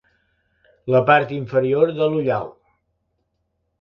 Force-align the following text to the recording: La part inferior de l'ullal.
La 0.95 1.01
part 1.11 1.33
inferior 1.37 1.93
de 1.99 2.09
l'ullal. 2.15 2.51